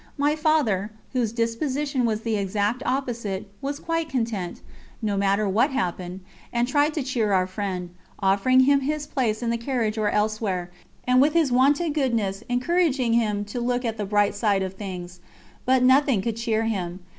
[0.17, 4.61] My Father, whose disposition was the exact opposite, was quite content,
[4.99, 9.51] no matter what happened, and tried to cheer our friend, offering him his place in
[9.51, 10.71] the carriage or elsewhere,
[11.05, 15.19] and with his wonted goodness encouraging him to look on the bright side of things.
[15.65, 17.01] But nothing could cheer him.